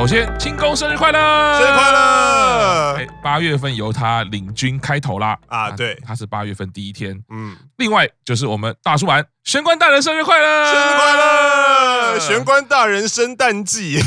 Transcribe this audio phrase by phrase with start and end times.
[0.00, 1.18] 首先清宫生日快乐，
[1.60, 3.06] 生日快乐！
[3.22, 12.18] 八月份由他领军开头啦，啊，对，他是八月份第一天，嗯，另外就是我们大叔丸玄关大人生日快乐，生日快乐！
[12.18, 14.00] 玄关大人生诞季。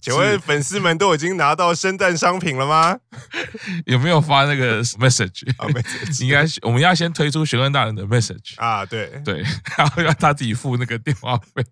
[0.00, 2.98] 请问粉丝们都已经拿到圣诞商品了吗？
[3.86, 5.42] 有没有发那个 message？
[6.22, 9.42] 应该我们要先推出玄关大人的 message 啊，对对，
[9.76, 11.64] 然后要他自己付那个电话费，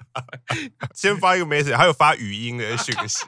[0.95, 3.25] 先发一个 message，还有发语音的讯息。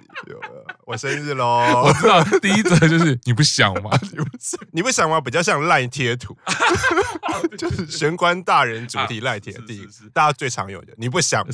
[0.87, 1.85] 我生日喽！
[1.85, 3.91] 我知道第一则就是你不想吗？
[4.03, 5.21] 你不想，你不想吗？
[5.21, 6.37] 比较像赖贴图，
[7.57, 10.93] 就是玄关大人主题赖贴，第一个大家最常有的。
[10.97, 11.53] 你不想吗？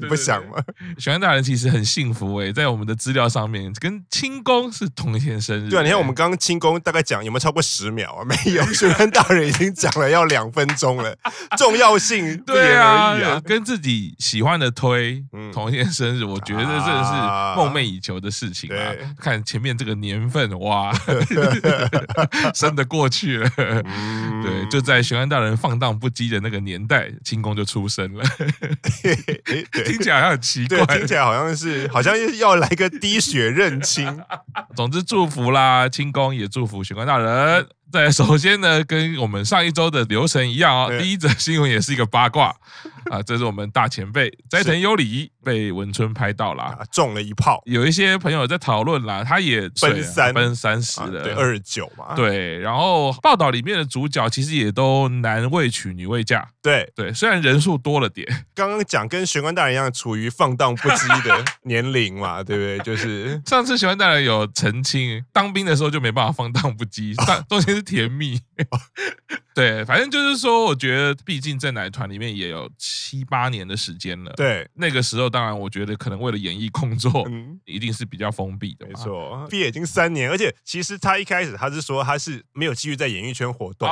[0.00, 0.56] 你不想吗？
[0.98, 5.68] 玄关大人其实很幸福哎，在我们的资料上面跟清宫是同一天生日。
[5.68, 8.24] 对啊，你看我们刚刚清宫大概讲有没有超过十秒啊？
[8.24, 11.14] 没有，玄关大人已经讲了要两分钟了，
[11.58, 13.40] 重要性不言而喻啊。
[13.44, 15.22] 跟自己喜欢的推
[15.52, 17.12] 同一天生日，我觉得这是
[17.56, 18.92] 梦寐以求的事情啊！
[19.20, 20.90] 看前面这个年份，哇，
[22.54, 23.50] 生得过去了。
[24.42, 28.24] 对，就在玄关大人放荡不羁的那个年代，清宫就出生了。
[29.84, 34.06] 听起来好像很奇怪，听起来好像是好像要来个滴血认亲。
[34.74, 37.68] 总之祝福啦，清宫也祝福玄关大人。
[37.92, 42.54] 对，首先呢，跟我们上一周的流程一样哦，第一则新闻也是一个八卦
[43.10, 47.62] 啊，这是我们大前辈斋藤优里被文春拍到啦，中了一炮。
[47.64, 52.14] 有一些朋友在讨论啦，他也奔三奔三十了，对，二十九嘛。
[52.14, 56.46] 对，然后报道里面的主角其实也都男未娶女未嫁。
[56.62, 62.78] 对对，虽然人数多了点， 刚刚讲跟玄关大人一样，处于放荡不羁的 年龄嘛，对不对？
[62.80, 68.40] 就是上次玄关大人有澄清，当兵的时候就没办法放荡不羁，但中间甜蜜。
[69.58, 74.32] 对，反正就是说，我觉得毕竟在奶团里面也有七八年的时间了。
[74.36, 78.86] 对，那个时候当然我觉得可能为了演艺工作，嗯，一定是比较封闭的。
[78.86, 83.88] 没错，毕业已经三年，而且其实他一开始他是说他是没有继续在演艺圈活动，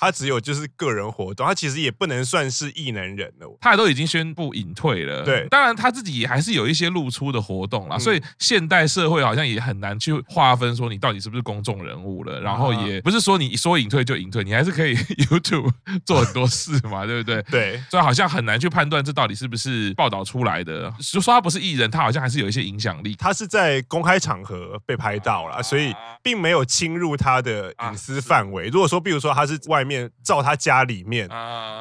[0.00, 3.58] 他只有就是个人活动，他其实也不能算是艺能人了。
[3.60, 5.22] 他都已经宣布隐退了。
[5.22, 14.93] 对，当然他自己也还是有一些露出的活动啦，所以现代社会好像也很难去划分说你到底是不是公众人物了，然后也不是说你说隐退就隐退，你还是可以
[15.30, 15.70] YouTube。
[16.04, 17.42] 做很多事嘛， 对不对？
[17.50, 20.92] 对，所以好像很难去判断这到底是不是报道出来的。
[21.00, 23.14] 就说他不是艺人，他好像还是有一些影响力。
[23.16, 28.68] 他是在公开场合被拍到了，所以并没有侵入他的隐私范围。
[28.68, 31.28] 如果说，比如说他是外面照他家里面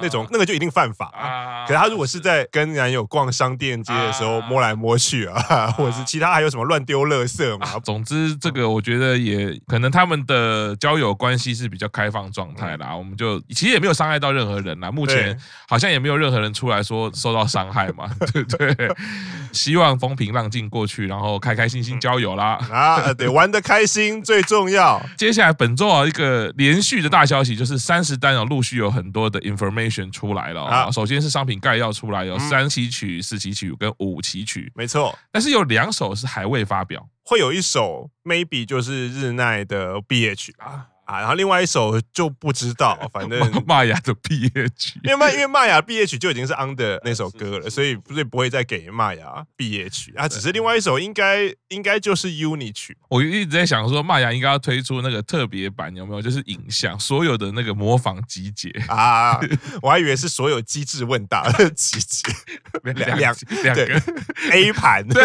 [0.01, 1.11] 那种，那个就一定犯法。
[1.67, 7.79] 可是他如果是在跟男友逛商店街的时候摸来摸去啊，或者是其他还有什么乱丢垃圾嘛？
[7.79, 12.93] 总之，这个我觉得也可能他们的交友关系是比较开放状态啦。
[13.03, 13.73] 我们就其实。
[13.73, 15.35] 也没有伤害到任何人啦，目前
[15.67, 18.95] 好像也没有任何人出来说受到伤害嘛， 对不对？
[19.51, 25.03] 希望风平浪静过去，然后开开心心交友啦啊，对，玩得开心最重要。
[25.17, 30.91] 接下来本周啊，一个连续的大消息就是三十单啊，陆续有很多的 information 出来了啊。
[30.91, 35.17] 首先是商品概要出来，有三期曲、四期曲跟五期曲，没错。
[35.31, 40.53] 但是有两首是还未发表，会有一首 maybe 就是日奈的毕业曲
[41.19, 52.97] 然后另外一首就不知道， 反正玛雅的毕业曲，因为玛因为玛雅毕业曲就已经是 under 那首歌了，所以所以不会再给玛雅毕业曲啊，只是另外一首应该应该就是 uni 曲。
[53.09, 56.21] 我一直在想说，玛雅应该要推出那个特别版，有没有？
[56.21, 59.39] 就是影像所有的那个模仿集结啊，
[59.81, 62.31] 我还以为是所有机智问答的集结，
[62.83, 64.01] 两两两个
[64.51, 65.23] A 盘，对，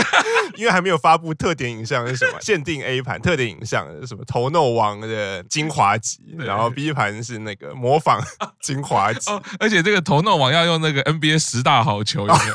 [0.57, 2.39] 因为还没有发布特点影像是什么？
[2.41, 4.25] 限定 A 盘特点影像是什么？
[4.25, 5.45] 头脑王的。
[5.49, 8.21] 精华集，然后 B 盘是那个模仿
[8.61, 12.55] 精华集，哦，而且这个头脑网要用那个 NBA 十大好球有没有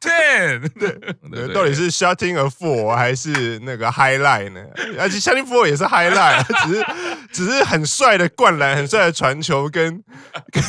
[0.00, 4.60] ，Ten，对，到底是 shutting a Four 还是那个 Highlight 呢？
[4.98, 6.86] 而且 shutting Four 也是 Highlight，只是
[7.32, 10.02] 只是很帅的灌篮，很帅的传球，跟
[10.50, 10.62] 跟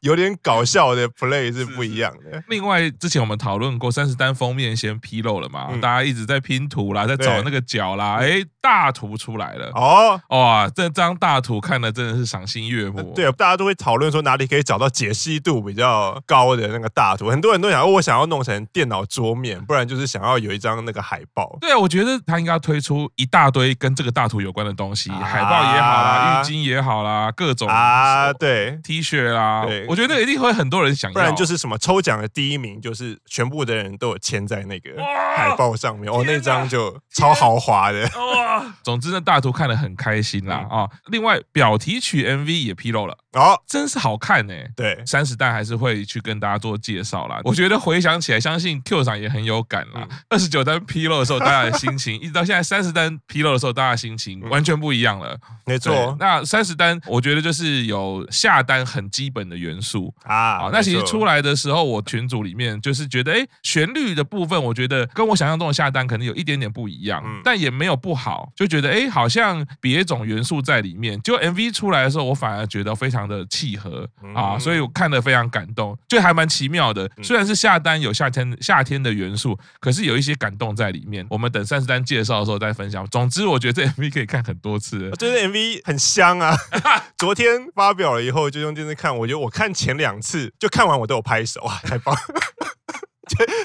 [0.00, 2.42] 有点搞笑的 Play 是不一样的。
[2.48, 10.90] 另外，之前我们讨论过三十单封面先披露了嘛，嗯、大家一直在拼图啦，在找那个角啦，哎对，大图出来了哦，哇，这。
[10.90, 13.12] 这张大图看的真的是赏心悦目。
[13.14, 17.30] 对，大家都会讨论说哪里可以找到解析度比较高的那个大图。
[17.30, 21.56] 很多人都想，我想要弄成成电脑桌面，不然就是想要有一张那个海报。
[21.60, 31.14] 对啊，我觉得他应该要推出一大堆跟这个大图有关的东西，啊、海报也好啦，浴巾也好啦，各种啊，对 T 恤啦，对，我觉得一定会很多人想要。
[31.14, 34.90] 不然就是什么抽奖的第一名，就是全部的人都有签在那个
[35.36, 38.02] 海报上面，哦，那张就超豪华的。
[38.02, 40.90] 哇，总之呢，大图看得很开心啦啊、嗯！
[41.06, 43.16] 另外，表题曲 MV 也披露了。
[43.32, 44.70] 哦，真是好看呢、欸。
[44.74, 47.40] 对，三十代还是会去跟大家做介绍啦。
[47.44, 50.06] 我觉得回想起来，相信 Q 长也很有感啦。
[50.28, 55.38] 二十九单披露的时候，大家的心情， 一直到现在三十单披露的时候，大家的心情完全不一样了。
[55.70, 60.68] 没错，那三十单，我觉得就是有下单很基本的元素啊。
[60.72, 71.20] 那其实出来的时候，我群组里面就是觉得，哎，旋律的部分，我觉得跟我想象中的下单可能有一点点不一样，但也没有不好，就觉得哎，好像别种元素在里面。
[71.22, 74.08] 就 MV 出来的时候，我反而觉得非常的契合。
[74.34, 77.08] 啊，所以我看得非常感动，就还蛮奇妙的。
[77.22, 81.26] 虽然是下单有夏天夏天的元素，可是有一些感动在里面。
[81.30, 83.06] 我们等三十单介绍的时候再分享。
[83.06, 85.08] 总之，我觉得这 MV 可以看很多次。
[85.10, 85.48] 我觉得
[85.84, 86.56] 很香啊！
[87.18, 89.16] 昨天发表了以后，就用电视看。
[89.16, 92.16] 我觉得我看前两次就看完，我都有拍手啊，太棒！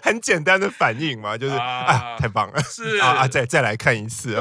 [0.04, 4.34] 很简单的反应嘛，就是啊，太棒了，是 啊啊，再再来看一次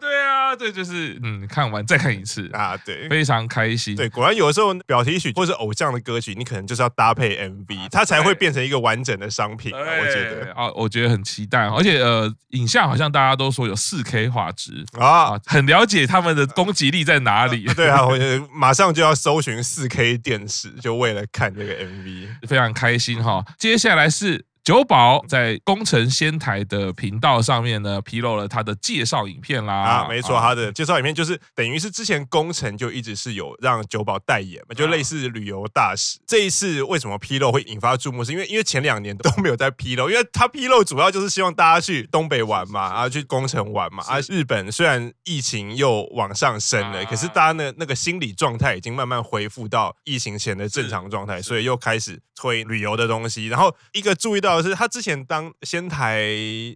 [0.00, 0.42] 对啊。
[0.58, 3.96] 对就是嗯，看完再看一次啊，对，非常开心。
[3.96, 9.72] 对，果然有的时候表题曲或是偶像的歌曲，你可能就是要搭配 MV，它才会变成一个完整的商品。
[9.74, 17.64] 我觉得啊，我觉得很期待，而且呃，影像好像大家都说有四 K 画质啊，很了解他们的攻击力在哪里。
[17.74, 23.42] 对啊，我觉得马上就要搜寻四 K 电视，就为了看这个 MV， 非常开心哈。
[23.58, 24.21] 接下来是。
[24.22, 29.74] 是九宝在工程仙台的频道上面呢，披露了他的介绍影片啦。
[29.74, 36.16] 啊，没错，他的介绍影片就是等于是之前工程就一直是有让九宝代言嘛，就类似旅游大使。
[36.24, 38.22] 这一次为什么披露会引发注目？
[38.22, 44.04] 是因为因为前两年都没有在披露， 因为他披露主要就是希望大家去东北玩嘛，然后去工程玩嘛。
[44.06, 53.48] 啊，日本虽然疫情又往上升了，可是大家的那个心理状态已经慢慢恢复到疫情前的正常状态，所以又开始推旅游的东西。
[53.48, 54.51] 然后一个注意到。
[54.60, 56.26] 是他之前当仙台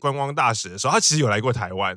[0.01, 1.97] 观光大使的时候，他其实有来过台湾，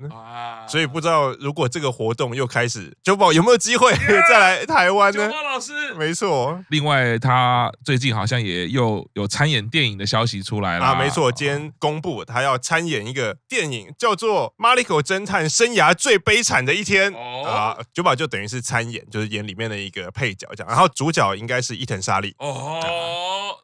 [0.67, 3.93] 所以不知道如果这个活动又开始，九宝有没有机会
[4.27, 5.27] 再来台湾呢？
[5.27, 6.59] 九宝老师，没错。
[6.69, 17.13] 另外，他最近好像也又有参演电影的消息出来了啊，没错，今天公布他要参演一个电影，叫做《Mariko 侦探生涯最悲惨的一天》
[17.45, 22.79] 啊，九宝就等于是参演，就是演里面的一个配角这样，然后主角应该是伊藤沙莉哦。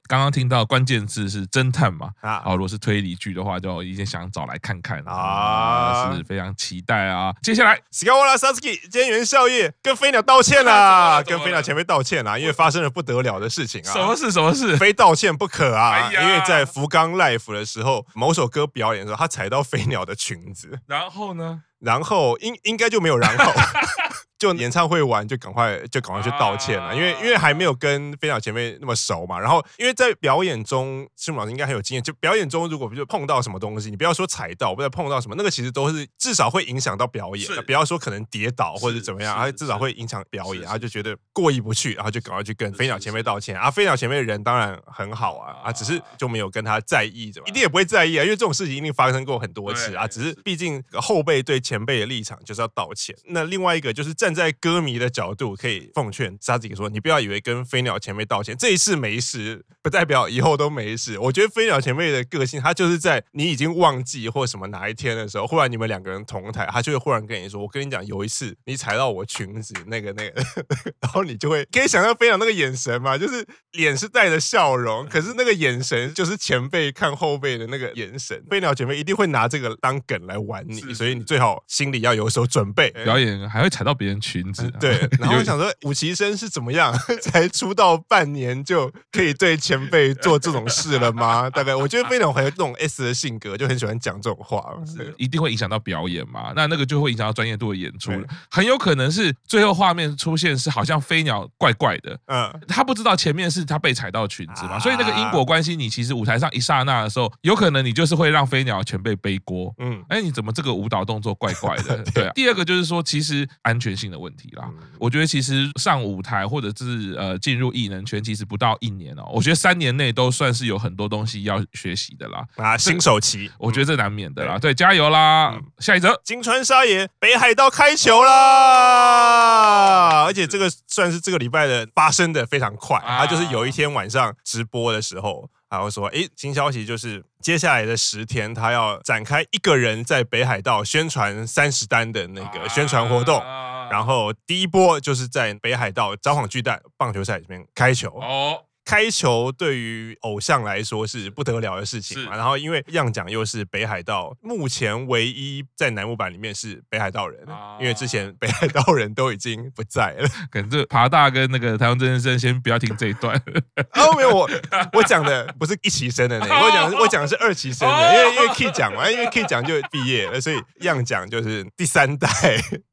[0.07, 2.09] 刚刚听到关键字是侦探嘛？
[2.21, 7.33] 啊，如果是推理剧的话，就已经想找来看看啊，是非常期待啊。
[7.41, 13.93] 接下来，Sugawara Sasuke 菅原咲叶跟飞鸟道歉 啦，跟飞鸟前辈道歉啦，因为发生了不得了的事情啊。
[13.93, 14.31] 什么事？
[14.31, 14.77] 什么事？
[14.77, 16.11] 非道歉不可啊！
[16.11, 20.79] 因为在福冈 Life 的时候，某首歌表演的时候，他踩到飞鸟的裙子。
[20.85, 21.63] 然后呢？
[21.79, 23.51] 然后应应该就没有然后。
[24.37, 29.39] 就演唱会完就赶快就赶快去道歉了，因为因为还没有跟飞鸟前辈那么熟嘛。
[29.39, 32.03] 然后因为在表演中，师母老师应该很有经验。
[32.03, 37.49] 就表演中如果就碰到什么东西，你不要说踩到，不要碰到什么，那个其实都是至少会影响到表演。
[37.65, 40.63] 不要说可能跌倒或者怎么样，啊，至少会影响表演。
[40.63, 43.57] 然后就觉得过意不去，然后就赶快去跟飞鸟前辈道歉。
[43.57, 50.07] 啊，飞鸟前辈的人当然很好啊，啊，只是就没有跟他在意，怎么一定也不会在意啊，因为这种事情一定发生过很多次啊。
[50.07, 53.15] 只是毕竟后辈对前辈的立场就是要道歉。
[53.27, 55.05] 那另外一个就是站在歌迷的。
[55.15, 61.19] 角度可以奉劝沙子给说，你不要以为跟飞鸟前辈道歉这一次没事，不代表以后都没事。
[61.19, 70.43] 我觉得飞鸟前辈的个性，他就是在你已经忘记或什么哪一天的时候，忽然你们两个人同台，他就会忽然跟你说：“我跟你讲，有一次你踩到我裙子，那个那个。
[70.99, 78.43] ”然后你就会可以想象飞鸟那个眼神嘛，就是脸是带着笑容，可是那个眼神就是前辈看后辈的那个眼神。
[78.49, 82.89] 飞鸟前辈一定会拿这个当梗来玩你，所以你最好心里要有所准备。
[83.03, 85.07] 表演还会踩到别人裙子，对。
[85.19, 91.49] 然后我想说，武其生是怎么样 才出道半年就可以对前辈做这种事了吗？
[91.53, 94.73] 大概我觉得飞鸟很有这种 S 的性格，就很喜欢讲这种话，
[95.17, 96.53] 一定会影响到表演嘛。
[96.55, 98.11] 那那个就会影响到专业度的演出，
[98.49, 112.03] 很有可能是最后画面出现是好像飞鸟怪怪的，嗯，他不知道前面是他被踩到裙子嘛，所以那个因果关系，你其实舞台上一刹那的时候，有可能你就是会让飞鸟前辈背锅，嗯，哎，你怎么这个舞蹈动作怪怪的？
[112.13, 114.69] 对，第二个就是说，其实安全性的问题啦。
[114.99, 119.29] 我觉得其实上舞台或者是呃进入艺能圈，其实不到一年哦。
[119.33, 122.45] 我觉得三年内都算是有很多东西要学习的啦。
[122.55, 124.59] 啊，新手期，我觉得这难免的啦。
[124.59, 125.53] 对，加油啦！
[125.55, 130.23] 嗯、下一则，金川纱耶北海道开球啦！
[130.23, 133.01] 而且这个算是这个礼拜的发生的非常快。
[133.07, 135.49] 他就是有一天晚上直播的时候。
[135.67, 143.41] 还会说，哎，新消息就是接下来的十天，他要展开一个人在北海道宣传三十单的那个宣传活动。
[143.89, 148.09] 然后第一波就是在北海道札幌巨蛋棒球赛里面开球。
[148.21, 148.61] 哦。
[148.85, 157.43] 开球对于偶像来说是不得了的事情嘛，然后因为样讲又是北海道目前唯一在南木板里面是北海道人，
[157.79, 160.29] 因为之前北海道人都已经不在了。
[160.51, 163.35] 可能这爬大跟那个台湾真人生先不要听这一段。
[163.93, 164.49] 哦，没有，我
[164.93, 172.29] 我讲的不是一期生的那个， 我讲我讲的是二期生的，因为因为 Key 讲完，因为 Key 讲就毕业了，所以样讲就是第三代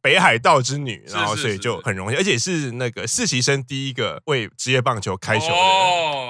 [0.01, 5.82] 北海道之女，然后所以就很容易，而且是那个实习生第一个为职业棒球开球的。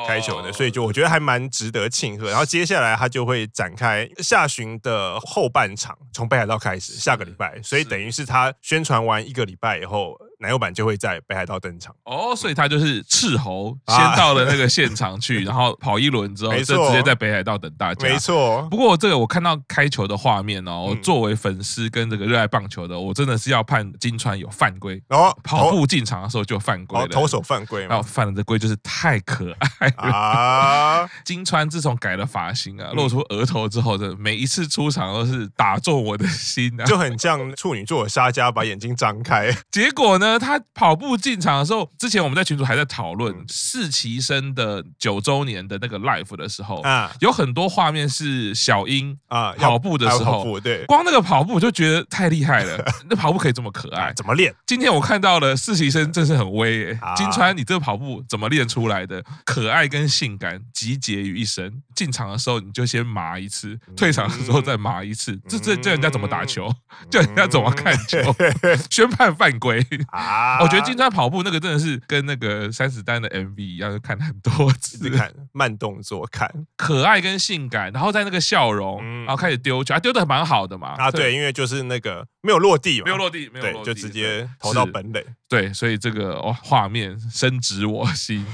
[0.03, 2.29] 哦，开球的，所以就我觉得还蛮值得庆贺。
[2.29, 10.19] 然后接下来他就会展开下旬的后半场，从北海道开始，下个礼拜，所以等于是他宣传完一个礼拜以后。
[10.43, 18.09] 乃木坂就会在北海道登场哦，所以他就是斥候，先到了那个现场去， 然后跑一轮之后，就直接在北海道等大家。
[18.09, 18.61] 没错。
[18.71, 25.01] 不过这个我看到开球的画面哦，我作为粉丝跟这个热爱棒球的，我真的是要判金川有犯规。
[25.09, 31.11] 哦，跑步进场的时候就犯规了，投手犯规，然后犯了这规就是太可爱了啊！
[31.25, 40.32] 金川自从改了发型啊，露出额头之后，这每一次出场都是打中我的心啊，就很像处女座的沙加把眼睛张开，结果呢？
[40.39, 54.55] 他跑步进场的时候，之前我们在群组还在讨论四期生的九周年的那个 live 的时候啊，有很多画面是小英啊跑步的时候，对，光那个跑步我就觉得太厉害了， 那跑步可以这么可爱，怎么练？
[54.67, 59.23] 今天我看到了四期生真是很威耶，金川，你这个跑步怎么练出来的？
[59.45, 66.73] 可爱跟性感集结于一身，进场的时候你就先麻一次，退场的时候再麻一次，这这叫人家怎么打球？
[67.11, 68.19] 叫人家怎么看球？
[68.91, 69.85] 宣判犯规
[70.23, 70.59] 啊！
[70.61, 80.95] 我觉得金川跑步那个真的是跟那个三十单的 MV 一样，看很多次，看慢动作，看可爱跟性感，然后在那个笑容，然后开始丢球，啊，丢的蛮好的嘛。
[80.99, 85.25] 啊，对，因为就是那个没有落地，没有落地，没有落地，就直接投到本垒。
[85.49, 88.45] 对，所以这个哦，画面深植我心。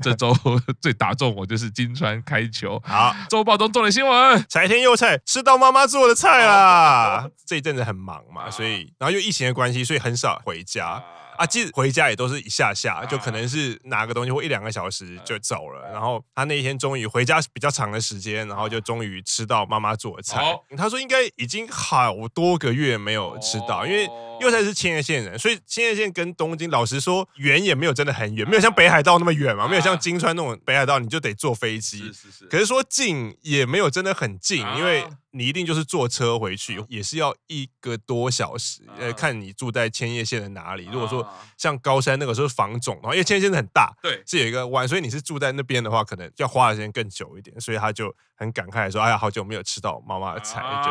[0.00, 0.34] 这周
[0.80, 2.82] 最打中我就是金川开球。
[2.84, 7.28] 好，周报中重点新闻：柴田佑菜吃到妈妈做的菜啦。
[7.44, 11.02] 这一阵子很忙嘛，所以然后又疫情的关系，所以很少回家。
[11.38, 15.90] 啊，即使回家也都是一下下，就可能是拿个东西或一两个小时就走了。
[15.92, 20.42] 然后他那一天终于回家比较长的时间，然后就终于吃到妈妈做的菜。
[20.76, 24.08] 他说应该已经好多个月没有吃到，因为
[24.40, 32.10] 佑菜是千叶县人，所以千叶县跟东京老实说远也没有真的很远，没有像北海道那么远嘛，没有像金川那种北海道你就得坐飞机。
[32.50, 35.04] 可是说近也没有真的很近，因为。
[35.32, 38.80] 你一定就是坐车回去，也是要一个多小时。
[38.98, 40.88] 呃，看你住在千叶县的哪里。
[40.90, 41.28] 如果说
[41.58, 47.60] 像高山那个时候房总，因为千叶县很大，对，是有一个湾，所以你是住在那边的话，可能要花的时间更久一点。
[47.60, 50.86] 所以他就很感慨说：“哎呀，好久没有吃到妈妈的菜，就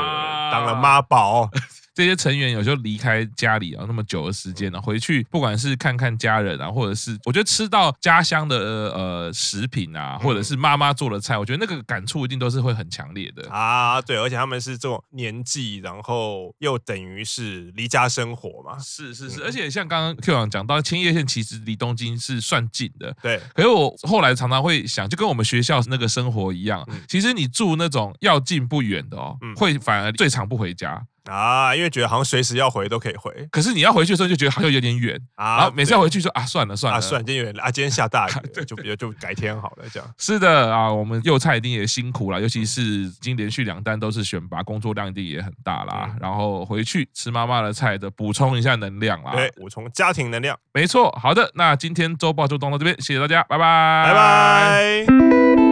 [0.52, 1.50] 当了妈宝。
[1.96, 14.02] ”这些成员有时候离开家里啊那么久的时间呢，回去不管是看看家人啊，或者是我觉得吃到家乡的呃食品啊，或者是妈妈做的菜，我觉得那个感触一定都是会很强烈的啊。
[14.02, 18.78] 对，而且他们是这种年纪，然后又等于是离家生活嘛。
[18.78, 23.16] 是是是，而且像刚刚 Q 长讲到，千叶县其实离东京是算近的。
[23.22, 23.40] 对。
[23.54, 31.02] 可是我后来常常会想，就跟我们学校那个生活一样，其实你住那种要近不远的哦，会反而最常不回家。
[31.26, 35.58] 啊，因为觉得好像随时要回都可以回，可是你要回去的时候就觉得好像有点远啊。
[35.58, 40.10] 然后每次要回去说啊，算了算了，算了，今天远了啊，今天下大雨，对，就比如就改天好了这样。
[40.18, 46.16] 是的啊，我们佑菜一定也辛苦了，尤其是已经连续两单都是选拔，工作量一定也很大啦。
[46.20, 51.12] 然后回去吃妈妈的菜的，补充一下能量啦，对，补充家庭能量，没错。
[51.22, 55.65] 好的，那今天周报就到这边，谢谢大家，拜拜，拜拜。